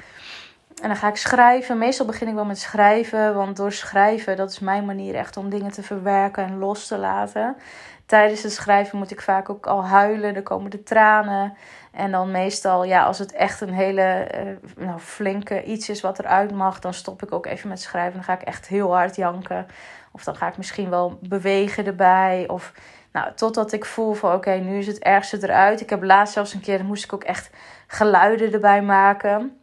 En 0.83 0.89
dan 0.89 0.97
ga 0.97 1.09
ik 1.09 1.17
schrijven. 1.17 1.79
Meestal 1.79 2.07
begin 2.07 2.29
ik 2.29 2.35
wel 2.35 2.45
met 2.45 2.59
schrijven, 2.59 3.35
want 3.35 3.57
door 3.57 3.73
schrijven, 3.73 4.37
dat 4.37 4.51
is 4.51 4.59
mijn 4.59 4.85
manier 4.85 5.15
echt 5.15 5.37
om 5.37 5.51
dingen 5.51 5.73
te 5.73 5.83
verwerken 5.83 6.45
en 6.45 6.59
los 6.59 6.87
te 6.87 6.99
laten. 6.99 7.57
Tijdens 8.07 8.43
het 8.43 8.53
schrijven 8.53 8.99
moet 8.99 9.11
ik 9.11 9.21
vaak 9.21 9.51
ook 9.51 9.67
al 9.67 9.85
huilen, 9.85 10.35
er 10.35 10.43
komen 10.43 10.71
de 10.71 10.83
tranen. 10.83 11.57
En 11.93 12.11
dan 12.11 12.31
meestal, 12.31 12.85
ja, 12.85 13.05
als 13.05 13.19
het 13.19 13.33
echt 13.33 13.61
een 13.61 13.73
hele 13.73 14.31
uh, 14.79 14.87
nou, 14.87 14.99
flinke 14.99 15.65
iets 15.65 15.89
is 15.89 16.01
wat 16.01 16.19
eruit 16.19 16.53
mag, 16.53 16.79
dan 16.79 16.95
stop 16.95 17.23
ik 17.23 17.33
ook 17.33 17.47
even 17.47 17.69
met 17.69 17.81
schrijven. 17.81 18.13
Dan 18.13 18.25
ga 18.25 18.33
ik 18.33 18.43
echt 18.43 18.69
heel 18.69 18.95
hard 18.95 19.17
janken. 19.17 19.67
Of 20.13 20.25
dan 20.25 20.37
ga 20.37 20.49
ik 20.49 20.57
misschien 20.57 20.91
wel 20.91 21.19
bewegen 21.21 21.87
erbij. 21.87 22.45
Of 22.49 22.73
nou, 23.13 23.35
totdat 23.35 23.73
ik 23.73 23.85
voel 23.85 24.13
van 24.13 24.35
oké, 24.35 24.51
nu 24.51 24.79
is 24.79 24.87
het 24.87 24.99
ergste 24.99 25.39
eruit. 25.43 25.81
Ik 25.81 25.91
heb 25.91 26.03
laatst 26.03 26.35
zelfs 26.35 26.55
een 26.55 26.61
keer, 26.61 26.85
moest 26.85 27.05
ik 27.05 27.13
ook 27.13 27.25
echt 27.25 27.51
geluiden 27.87 28.53
erbij 28.53 28.83
maken. 28.83 29.61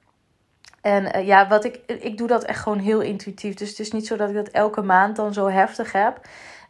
En 0.82 1.18
uh, 1.18 1.28
ja, 1.28 1.48
wat 1.48 1.64
ik, 1.64 1.80
ik 1.86 2.18
doe 2.18 2.28
dat 2.28 2.44
echt 2.44 2.60
gewoon 2.60 2.80
heel 2.80 3.02
intuïtief. 3.02 3.54
Dus 3.54 3.70
het 3.70 3.80
is 3.80 3.92
niet 3.92 4.08
zo 4.08 4.16
dat 4.16 4.30
ik 4.30 4.36
dat 4.36 4.48
elke 4.48 4.82
maand 4.82 5.16
dan 5.16 5.34
zo 5.34 5.48
heftig 5.48 5.92
heb. 5.92 6.20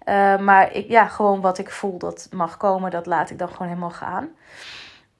Uh, 0.05 0.37
maar 0.37 0.73
ik, 0.73 0.87
ja, 0.87 1.07
gewoon 1.07 1.41
wat 1.41 1.57
ik 1.57 1.69
voel 1.69 1.97
dat 1.97 2.27
mag 2.31 2.57
komen, 2.57 2.91
dat 2.91 3.05
laat 3.05 3.29
ik 3.29 3.39
dan 3.39 3.49
gewoon 3.49 3.67
helemaal 3.67 3.89
gaan. 3.89 4.29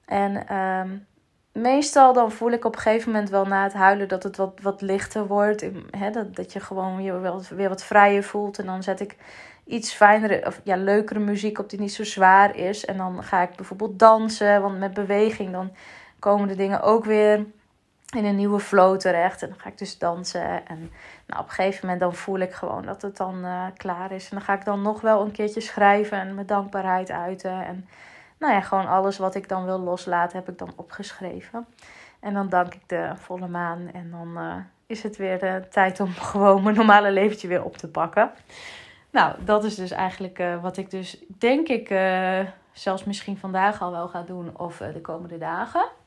En 0.04 0.56
um, 0.56 1.06
meestal 1.52 2.12
dan 2.12 2.32
voel 2.32 2.50
ik 2.50 2.64
op 2.64 2.74
een 2.74 2.80
gegeven 2.80 3.12
moment 3.12 3.30
wel 3.30 3.44
na 3.44 3.62
het 3.62 3.72
huilen 3.72 4.08
dat 4.08 4.22
het 4.22 4.36
wat, 4.36 4.58
wat 4.62 4.80
lichter 4.80 5.26
wordt. 5.26 5.66
Hè, 5.90 6.10
dat, 6.10 6.36
dat 6.36 6.52
je 6.52 6.60
gewoon 6.60 7.02
je 7.02 7.18
wel, 7.18 7.42
weer 7.50 7.68
wat 7.68 7.84
vrijer 7.84 8.22
voelt. 8.22 8.58
En 8.58 8.66
dan 8.66 8.82
zet 8.82 9.00
ik 9.00 9.16
iets 9.64 9.92
fijnere 9.92 10.46
of 10.46 10.60
ja, 10.64 10.76
leukere 10.76 11.20
muziek 11.20 11.58
op 11.58 11.70
die 11.70 11.80
niet 11.80 11.92
zo 11.92 12.04
zwaar 12.04 12.56
is. 12.56 12.84
En 12.84 12.96
dan 12.96 13.22
ga 13.22 13.42
ik 13.42 13.56
bijvoorbeeld 13.56 13.98
dansen. 13.98 14.62
Want 14.62 14.78
met 14.78 14.94
beweging 14.94 15.52
dan 15.52 15.72
komen 16.18 16.48
de 16.48 16.56
dingen 16.56 16.82
ook 16.82 17.04
weer 17.04 17.46
in 18.16 18.24
een 18.24 18.36
nieuwe 18.36 18.60
flow 18.60 18.98
terecht. 18.98 19.42
En 19.42 19.48
dan 19.48 19.58
ga 19.58 19.68
ik 19.68 19.78
dus 19.78 19.98
dansen. 19.98 20.66
En 20.66 20.90
nou, 21.26 21.40
op 21.40 21.46
een 21.48 21.54
gegeven 21.54 21.80
moment 21.82 22.00
dan 22.00 22.14
voel 22.14 22.38
ik 22.38 22.52
gewoon 22.52 22.82
dat 22.82 23.02
het 23.02 23.16
dan 23.16 23.44
uh, 23.44 23.66
klaar 23.76 24.12
is. 24.12 24.24
En 24.24 24.36
dan 24.36 24.44
ga 24.44 24.54
ik 24.54 24.64
dan 24.64 24.82
nog 24.82 25.00
wel 25.00 25.20
een 25.20 25.30
keertje 25.30 25.60
schrijven 25.60 26.18
en 26.18 26.34
mijn 26.34 26.46
dankbaarheid 26.46 27.10
uiten. 27.10 27.66
En 27.66 27.88
nou 28.38 28.52
ja, 28.52 28.60
gewoon 28.60 28.88
alles 28.88 29.18
wat 29.18 29.34
ik 29.34 29.48
dan 29.48 29.64
wil 29.64 29.78
loslaten, 29.78 30.38
heb 30.38 30.48
ik 30.48 30.58
dan 30.58 30.72
opgeschreven. 30.76 31.66
En 32.20 32.34
dan 32.34 32.48
dank 32.48 32.74
ik 32.74 32.88
de 32.88 33.12
volle 33.14 33.48
maan. 33.48 33.90
En 33.92 34.10
dan 34.10 34.28
uh, 34.36 34.54
is 34.86 35.02
het 35.02 35.16
weer 35.16 35.38
de 35.38 35.66
tijd 35.70 36.00
om 36.00 36.12
gewoon 36.32 36.62
mijn 36.62 36.76
normale 36.76 37.10
leventje 37.10 37.48
weer 37.48 37.64
op 37.64 37.76
te 37.76 37.88
pakken. 37.88 38.30
Nou, 39.10 39.34
dat 39.44 39.64
is 39.64 39.74
dus 39.74 39.90
eigenlijk 39.90 40.38
uh, 40.38 40.62
wat 40.62 40.76
ik 40.76 40.90
dus 40.90 41.24
denk 41.38 41.68
ik 41.68 41.88
zelfs 42.72 43.04
misschien 43.04 43.38
vandaag 43.38 43.82
al 43.82 43.90
wel 43.90 44.08
ga 44.08 44.22
doen 44.22 44.58
of 44.58 44.76
de 44.76 45.00
komende 45.00 45.38
dagen. 45.38 46.00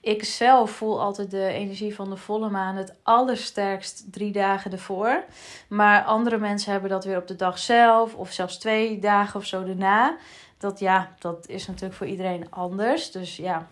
Ik 0.00 0.24
zelf 0.24 0.70
voel 0.70 1.00
altijd 1.00 1.30
de 1.30 1.46
energie 1.46 1.94
van 1.94 2.10
de 2.10 2.16
volle 2.16 2.50
maan 2.50 2.76
het 2.76 2.94
allersterkst 3.02 4.12
drie 4.12 4.32
dagen 4.32 4.72
ervoor. 4.72 5.24
Maar 5.68 6.04
andere 6.04 6.38
mensen 6.38 6.72
hebben 6.72 6.90
dat 6.90 7.04
weer 7.04 7.16
op 7.16 7.26
de 7.26 7.36
dag 7.36 7.58
zelf 7.58 8.14
of 8.14 8.32
zelfs 8.32 8.58
twee 8.58 8.98
dagen 8.98 9.40
of 9.40 9.46
zo 9.46 9.64
daarna 9.64 10.16
dat 10.58 10.78
ja, 10.78 11.14
dat 11.18 11.48
is 11.48 11.66
natuurlijk 11.66 11.94
voor 11.94 12.06
iedereen 12.06 12.50
anders. 12.50 13.10
Dus 13.10 13.36
ja, 13.36 13.66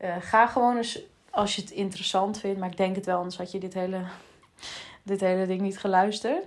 uh, 0.00 0.16
ga 0.20 0.46
gewoon 0.46 0.76
eens 0.76 1.00
als 1.30 1.56
je 1.56 1.62
het 1.62 1.70
interessant 1.70 2.40
vindt. 2.40 2.60
Maar 2.60 2.70
ik 2.70 2.76
denk 2.76 2.96
het 2.96 3.06
wel, 3.06 3.18
anders 3.18 3.36
had 3.36 3.52
je 3.52 3.58
dit 3.58 3.74
hele, 3.74 4.00
dit 5.02 5.20
hele 5.20 5.46
ding 5.46 5.60
niet 5.60 5.78
geluisterd. 5.78 6.44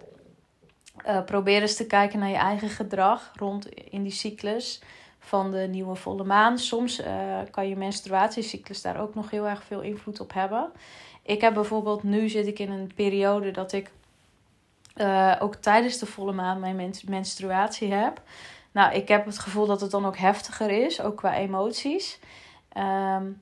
Uh, 1.07 1.23
probeer 1.23 1.61
eens 1.61 1.75
te 1.75 1.85
kijken 1.85 2.19
naar 2.19 2.29
je 2.29 2.35
eigen 2.35 2.69
gedrag 2.69 3.31
rond 3.35 3.67
in 3.69 4.03
die 4.03 4.11
cyclus 4.11 4.81
van 5.29 5.51
de 5.51 5.67
nieuwe 5.67 5.95
volle 5.95 6.23
maan. 6.23 6.57
Soms 6.57 6.99
uh, 6.99 7.39
kan 7.51 7.67
je 7.67 7.75
menstruatiecyclus 7.75 8.81
daar 8.81 9.01
ook 9.01 9.15
nog 9.15 9.29
heel 9.29 9.47
erg 9.47 9.63
veel 9.63 9.81
invloed 9.81 10.19
op 10.19 10.33
hebben. 10.33 10.71
Ik 11.21 11.41
heb 11.41 11.53
bijvoorbeeld, 11.53 12.03
nu 12.03 12.29
zit 12.29 12.47
ik 12.47 12.59
in 12.59 12.71
een 12.71 12.91
periode 12.95 13.51
dat 13.51 13.71
ik 13.71 13.91
uh, 14.95 15.35
ook 15.39 15.55
tijdens 15.55 15.97
de 15.97 16.05
volle 16.05 16.31
maan 16.31 16.59
mijn 16.59 16.93
menstruatie 17.07 17.93
heb. 17.93 18.21
Nou, 18.71 18.93
ik 18.93 19.07
heb 19.07 19.25
het 19.25 19.39
gevoel 19.39 19.65
dat 19.65 19.81
het 19.81 19.91
dan 19.91 20.05
ook 20.05 20.17
heftiger 20.17 20.69
is, 20.85 21.01
ook 21.01 21.17
qua 21.17 21.35
emoties. 21.35 22.19
Um, 22.77 23.41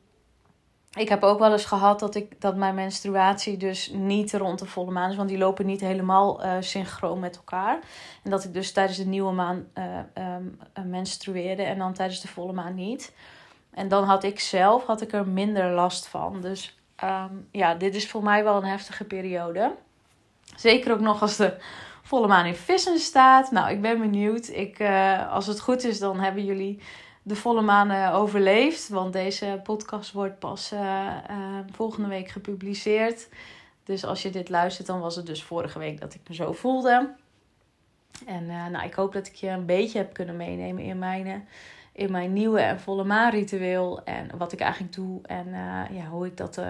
ik 0.98 1.10
heb 1.10 1.24
ook 1.24 1.39
wel 1.39 1.51
eens 1.51 1.66
gehad 1.66 2.00
dat, 2.00 2.16
ik, 2.16 2.42
dat 2.42 2.56
mijn 2.56 2.75
menstruatie 2.75 3.58
dus 3.58 3.89
niet 3.94 4.34
rond 4.34 4.60
de 4.60 4.66
volle 4.66 4.92
maan 4.92 5.10
is. 5.10 5.16
Want 5.16 5.30
die 5.30 5.38
lopen 5.38 5.66
niet 5.66 5.82
helemaal 5.82 6.46
uh, 6.46 6.54
synchroon 6.60 7.20
met 7.20 7.36
elkaar. 7.36 7.80
En 8.24 8.32
dat 8.32 8.44
ik 8.44 8.54
dus 8.54 8.72
tijdens 8.72 8.98
de 8.98 9.06
nieuwe 9.06 9.34
maan 9.34 9.68
uh, 9.77 10.84
menstrueerde 10.86 11.63
en 11.63 11.77
dan 11.77 11.94
tijdens 11.94 12.22
de 12.22 12.27
volle 12.27 12.54
maan 12.54 12.75
niet. 12.75 13.13
En 13.72 13.88
dan 13.88 14.04
had 14.04 14.24
ik 14.24 14.39
zelf 14.39 14.86
had 14.86 15.01
ik 15.01 15.13
er 15.13 15.27
minder 15.27 15.72
last 15.72 16.08
van. 16.08 16.42
Dus 16.42 16.80
um, 17.04 17.48
ja, 17.51 17.75
dit 17.75 17.96
is 17.96 18.10
voor 18.10 18.24
mij 18.24 18.44
wel 18.44 18.56
een 18.56 18.70
heftige 18.70 19.04
periode. 19.04 19.75
Zeker 20.56 20.92
ook 20.92 21.00
nog 21.00 21.22
als 21.22 21.36
de 21.36 21.58
volle 22.04 22.27
maan 22.27 22.46
in 22.46 22.56
vissen 22.56 23.00
staat. 23.00 23.51
Nou, 23.51 23.70
ik 23.70 23.82
ben 23.82 24.00
benieuwd. 24.00 24.48
Ik, 24.48 24.82
als 25.30 25.48
het 25.48 25.60
goed 25.60 25.84
is, 25.84 26.00
dan 26.00 26.20
hebben 26.20 26.46
jullie 26.46 26.82
de 27.27 27.36
volle 27.36 27.62
maan 27.62 27.91
uh, 27.91 28.15
overleefd. 28.15 28.89
Want 28.89 29.13
deze 29.13 29.60
podcast 29.63 30.12
wordt 30.12 30.39
pas 30.39 30.74
uh, 30.74 31.13
volgende 31.72 32.10
week 32.10 32.27
gepubliceerd. 32.29 33.29
Dus 33.84 34.05
als 34.05 34.22
je 34.22 34.29
dit 34.29 34.50
luistert, 34.50 34.88
dan 34.88 35.00
was 35.00 35.15
het 35.15 35.25
dus 35.25 35.43
vorige 35.43 35.79
week 35.79 36.00
dat 36.00 36.13
ik 36.13 36.22
me 36.27 36.36
zo 36.36 36.51
voelde. 36.51 37.15
En 38.25 38.46
nou, 38.46 38.86
ik 38.86 38.93
hoop 38.93 39.13
dat 39.13 39.27
ik 39.27 39.36
je 39.36 39.48
een 39.48 39.65
beetje 39.65 39.98
heb 39.98 40.13
kunnen 40.13 40.36
meenemen 40.36 40.84
in 40.84 41.00
mijn, 41.00 41.48
in 41.91 42.12
mijn 42.12 42.34
nieuwe 42.34 42.60
en 42.60 42.79
volle 42.79 43.03
maan 43.03 43.31
ritueel. 43.31 44.03
En 44.03 44.38
wat 44.38 44.51
ik 44.51 44.60
eigenlijk 44.60 44.93
doe 44.93 45.19
en 45.22 45.48
ja, 45.91 46.05
hoe 46.10 46.25
ik 46.25 46.38
dat 46.38 46.62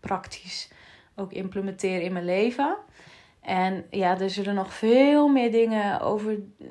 praktisch 0.00 0.68
ook 1.14 1.32
implementeer 1.32 2.00
in 2.00 2.12
mijn 2.12 2.24
leven. 2.24 2.76
En 3.46 3.84
ja, 3.90 4.20
er 4.20 4.30
zullen 4.30 4.54
nog 4.54 4.74
veel 4.74 5.28
meer 5.28 5.50
dingen 5.50 6.00
over 6.00 6.32
eh, 6.32 6.66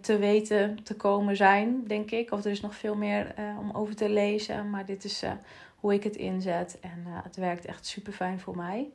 te 0.00 0.18
weten 0.18 0.82
te 0.82 0.96
komen 0.96 1.36
zijn, 1.36 1.84
denk 1.86 2.10
ik. 2.10 2.32
Of 2.32 2.44
er 2.44 2.50
is 2.50 2.60
nog 2.60 2.74
veel 2.74 2.94
meer 2.94 3.34
uh, 3.38 3.58
om 3.58 3.70
over 3.72 3.96
te 3.96 4.08
lezen. 4.08 4.70
Maar 4.70 4.86
dit 4.86 5.04
is 5.04 5.22
uh, 5.22 5.30
hoe 5.76 5.94
ik 5.94 6.02
het 6.02 6.16
inzet. 6.16 6.78
En 6.80 7.04
het 7.06 7.36
werkt 7.36 7.64
echt 7.64 7.86
super 7.86 8.12
fijn 8.12 8.40
voor 8.40 8.56
mij. 8.56 8.88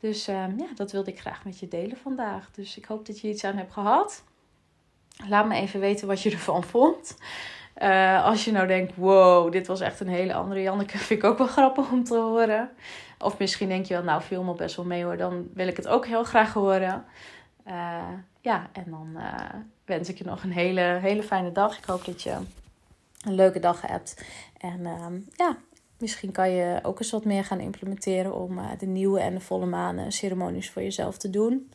Dus 0.00 0.28
ehm, 0.28 0.58
ja, 0.58 0.66
dat 0.74 0.92
wilde 0.92 1.10
ik 1.10 1.20
graag 1.20 1.44
met 1.44 1.58
je 1.58 1.68
delen 1.68 1.96
vandaag. 1.96 2.50
Dus 2.50 2.76
ik 2.76 2.84
hoop 2.84 3.06
dat 3.06 3.20
je 3.20 3.28
iets 3.28 3.44
aan 3.44 3.56
hebt 3.56 3.72
gehad. 3.72 4.24
Laat 5.28 5.48
me 5.48 5.54
even 5.54 5.80
weten 5.80 6.06
wat 6.06 6.22
je 6.22 6.30
ervan 6.30 6.64
vond. 6.64 7.16
als 8.22 8.44
je 8.44 8.52
nou 8.52 8.66
denkt, 8.66 8.96
wow, 8.96 9.52
dit 9.52 9.66
was 9.66 9.80
echt 9.80 10.00
een 10.00 10.08
hele 10.08 10.34
andere 10.34 10.62
Janneke, 10.62 10.98
vind 11.08 11.22
ik 11.22 11.28
ook 11.28 11.38
wel 11.38 11.46
grappig 11.46 11.90
om 11.90 12.04
te 12.04 12.16
horen. 12.16 12.70
Of 13.18 13.38
misschien 13.38 13.68
denk 13.68 13.86
je 13.86 13.94
wel, 13.94 14.02
nou, 14.02 14.22
viel 14.22 14.42
me 14.42 14.54
best 14.54 14.76
wel 14.76 14.84
mee 14.84 15.04
hoor. 15.04 15.16
Dan 15.16 15.48
wil 15.54 15.68
ik 15.68 15.76
het 15.76 15.88
ook 15.88 16.06
heel 16.06 16.24
graag 16.24 16.52
horen. 16.52 17.04
Ja, 18.40 18.68
en 18.72 18.84
dan 18.86 19.18
wens 19.88 20.08
ik 20.08 20.18
je 20.18 20.24
nog 20.24 20.42
een 20.42 20.52
hele, 20.52 20.98
hele 21.00 21.22
fijne 21.22 21.52
dag. 21.52 21.78
Ik 21.78 21.84
hoop 21.84 22.04
dat 22.04 22.22
je 22.22 22.36
een 23.24 23.34
leuke 23.34 23.58
dag 23.58 23.80
hebt. 23.80 24.24
En 24.58 24.80
uh, 24.80 25.06
ja, 25.36 25.56
misschien 25.98 26.32
kan 26.32 26.50
je 26.50 26.78
ook 26.82 26.98
eens 26.98 27.10
wat 27.10 27.24
meer 27.24 27.44
gaan 27.44 27.60
implementeren 27.60 28.34
om 28.34 28.58
uh, 28.58 28.64
de 28.78 28.86
nieuwe 28.86 29.20
en 29.20 29.34
de 29.34 29.40
volle 29.40 29.66
manen 29.66 30.12
ceremonies 30.12 30.70
voor 30.70 30.82
jezelf 30.82 31.18
te 31.18 31.30
doen. 31.30 31.70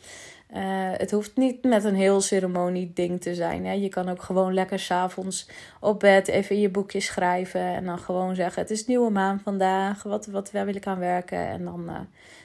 Uh, 0.55 0.59
het 0.91 1.11
hoeft 1.11 1.35
niet 1.35 1.63
met 1.63 1.83
een 1.83 1.95
heel 1.95 2.21
ceremonie 2.21 2.91
ding 2.93 3.21
te 3.21 3.35
zijn. 3.35 3.65
Hè. 3.65 3.71
Je 3.71 3.89
kan 3.89 4.09
ook 4.09 4.21
gewoon 4.21 4.53
lekker 4.53 4.79
s'avonds 4.79 5.49
op 5.79 5.99
bed 5.99 6.27
even 6.27 6.55
in 6.55 6.61
je 6.61 6.69
boekje 6.69 6.99
schrijven. 6.99 7.61
En 7.61 7.85
dan 7.85 7.99
gewoon 7.99 8.35
zeggen: 8.35 8.61
Het 8.61 8.71
is 8.71 8.85
nieuwe 8.85 9.09
maan 9.09 9.39
vandaag. 9.43 10.03
Wat, 10.03 10.25
wat 10.25 10.51
wil 10.51 10.67
ik 10.67 10.87
aan 10.87 10.99
werken? 10.99 11.47
En 11.47 11.63
dan, 11.63 11.89
uh, 11.89 11.99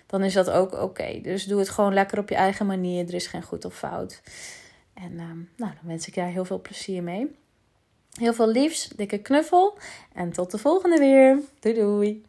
dan 0.06 0.22
is 0.24 0.32
dat 0.32 0.50
ook 0.50 0.72
oké. 0.72 1.20
Dus 1.22 1.44
doe 1.44 1.58
het 1.58 1.68
gewoon 1.68 1.94
lekker 1.94 2.18
op 2.18 2.28
je 2.28 2.34
eigen 2.34 2.66
manier. 2.66 3.08
Er 3.08 3.14
is 3.14 3.26
geen 3.26 3.42
goed 3.42 3.64
of 3.64 3.74
fout. 3.74 4.22
En 5.02 5.12
uh, 5.12 5.20
nou, 5.56 5.72
dan 5.74 5.82
wens 5.82 6.08
ik 6.08 6.14
jou 6.14 6.30
heel 6.30 6.44
veel 6.44 6.60
plezier 6.60 7.02
mee. 7.02 7.36
Heel 8.12 8.34
veel 8.34 8.48
liefs, 8.48 8.88
dikke 8.88 9.18
knuffel. 9.18 9.78
En 10.12 10.32
tot 10.32 10.50
de 10.50 10.58
volgende 10.58 10.98
weer. 10.98 11.40
Doei 11.60 11.74
doei. 11.74 12.22